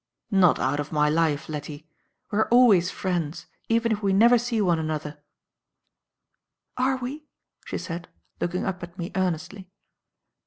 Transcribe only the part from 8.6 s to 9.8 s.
up at me earnestly.